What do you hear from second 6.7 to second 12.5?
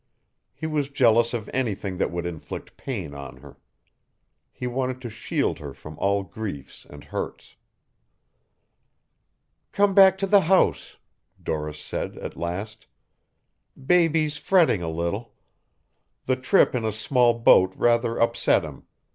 and hurts. "Come back to the house," Doris said at